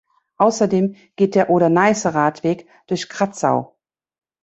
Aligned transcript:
Außerdem 0.37 0.95
geht 1.15 1.35
der 1.35 1.51
Oder-Neiße-Radweg 1.51 2.67
durch 2.87 3.07
Kratzau. 3.07 3.77